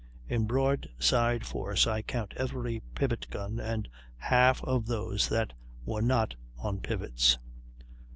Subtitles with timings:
[0.27, 5.53] In broadside force I count every pivot gun, and half of those that
[5.85, 7.37] were not on pivots.